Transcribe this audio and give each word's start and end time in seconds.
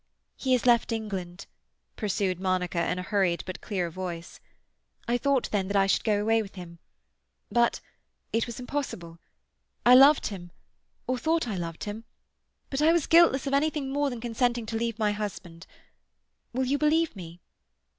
"He 0.35 0.53
has 0.53 0.65
left 0.65 0.91
England," 0.91 1.45
pursued 1.95 2.39
Monica 2.39 2.89
in 2.89 2.97
a 2.97 3.03
hurried 3.03 3.43
but 3.45 3.61
clear 3.61 3.91
voice. 3.91 4.39
"I 5.07 5.19
thought 5.19 5.51
then 5.51 5.67
that 5.67 5.77
I 5.77 5.85
should 5.85 6.03
go 6.03 6.19
away 6.19 6.41
with 6.41 6.55
him. 6.55 6.79
But—it 7.51 8.47
was 8.47 8.59
impossible. 8.59 9.19
I 9.85 9.93
loved 9.93 10.25
him—or 10.25 11.19
thought 11.19 11.47
I 11.47 11.55
loved 11.55 11.83
him; 11.83 12.05
but 12.71 12.81
I 12.81 12.91
was 12.91 13.05
guiltless 13.05 13.45
of 13.45 13.53
anything 13.53 13.91
more 13.91 14.09
than 14.09 14.19
consenting 14.19 14.65
to 14.65 14.75
leave 14.75 14.97
my 14.97 15.11
husband. 15.11 15.67
Will 16.51 16.65
you 16.65 16.79
believe 16.79 17.15
me?" 17.15 17.39